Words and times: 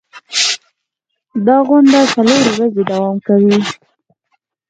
دا 1.45 1.57
غونډه 1.67 1.99
څلور 2.13 2.41
ورځې 2.55 2.81
دوام 2.91 3.17
کوي. 3.27 3.57